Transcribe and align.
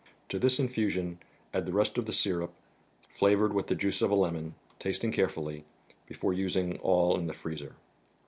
To 0.29 0.39
this 0.39 0.59
infusion 0.59 1.19
add 1.53 1.67
the 1.67 1.73
rest 1.73 1.95
of 1.99 2.07
the 2.07 2.11
syrup, 2.11 2.51
flavored 3.07 3.53
with 3.53 3.67
the 3.67 3.75
juice 3.75 4.01
of 4.01 4.09
a 4.09 4.15
lemon, 4.15 4.55
tasting 4.79 5.11
carefully, 5.11 5.63
before 6.07 6.33
using 6.33 6.79
all 6.79 7.19
in 7.19 7.27
the 7.27 7.33
freezer. 7.35 7.75